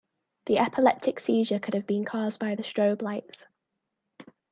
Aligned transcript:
The 0.47 0.57
epileptic 0.57 1.19
seizure 1.19 1.59
could 1.59 1.75
have 1.75 1.85
been 1.85 2.05
cause 2.05 2.35
by 2.39 2.55
the 2.55 2.63
strobe 2.63 3.03
lights. 3.03 3.45